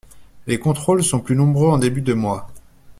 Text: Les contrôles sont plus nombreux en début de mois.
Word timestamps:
Les 0.47 0.57
contrôles 0.57 1.03
sont 1.03 1.19
plus 1.19 1.35
nombreux 1.35 1.69
en 1.69 1.77
début 1.77 2.01
de 2.01 2.15
mois. 2.15 2.47